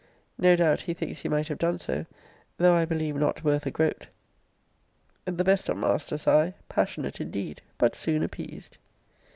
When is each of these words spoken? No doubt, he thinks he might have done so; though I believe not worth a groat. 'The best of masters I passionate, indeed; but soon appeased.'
No 0.39 0.55
doubt, 0.55 0.81
he 0.81 0.95
thinks 0.95 1.19
he 1.19 1.29
might 1.29 1.47
have 1.47 1.59
done 1.59 1.77
so; 1.77 2.07
though 2.57 2.73
I 2.73 2.85
believe 2.85 3.15
not 3.15 3.43
worth 3.43 3.67
a 3.67 3.69
groat. 3.69 4.07
'The 5.25 5.43
best 5.43 5.69
of 5.69 5.77
masters 5.77 6.25
I 6.25 6.55
passionate, 6.67 7.21
indeed; 7.21 7.61
but 7.77 7.93
soon 7.93 8.23
appeased.' 8.23 8.79